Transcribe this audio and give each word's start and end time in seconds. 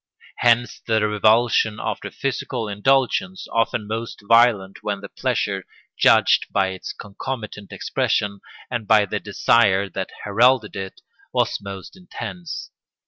Hence 0.37 0.81
the 0.87 1.07
revulsion 1.07 1.77
after 1.79 2.09
physical 2.09 2.67
indulgence, 2.67 3.47
often 3.51 3.85
most 3.87 4.23
violent 4.27 4.79
when 4.81 5.01
the 5.01 5.09
pleasure—judged 5.09 6.47
by 6.51 6.69
its 6.69 6.91
concomitant 6.91 7.71
expression 7.71 8.41
and 8.71 8.87
by 8.87 9.05
the 9.05 9.19
desire 9.19 9.89
that 9.89 10.09
heralded 10.23 10.75
it—was 10.75 11.61
most 11.61 11.95
intense. 11.95 12.71